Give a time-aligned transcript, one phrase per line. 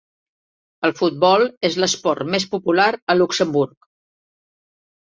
[0.87, 3.81] El futbol és l'esport més popular a Luxemburg.